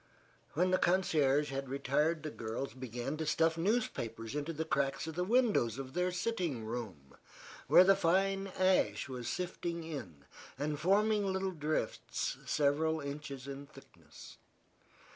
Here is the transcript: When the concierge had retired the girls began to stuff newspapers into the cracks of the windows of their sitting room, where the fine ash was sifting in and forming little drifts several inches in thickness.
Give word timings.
When 0.55 0.71
the 0.71 0.79
concierge 0.79 1.51
had 1.51 1.69
retired 1.69 2.23
the 2.23 2.31
girls 2.31 2.73
began 2.73 3.17
to 3.17 3.25
stuff 3.27 3.55
newspapers 3.55 4.33
into 4.33 4.51
the 4.51 4.65
cracks 4.65 5.05
of 5.05 5.13
the 5.13 5.23
windows 5.23 5.77
of 5.77 5.93
their 5.93 6.11
sitting 6.11 6.65
room, 6.65 7.13
where 7.67 7.83
the 7.83 7.95
fine 7.95 8.47
ash 8.47 9.07
was 9.07 9.27
sifting 9.29 9.83
in 9.83 10.25
and 10.57 10.79
forming 10.79 11.27
little 11.31 11.51
drifts 11.51 12.37
several 12.47 12.99
inches 12.99 13.45
in 13.47 13.67
thickness. 13.67 14.39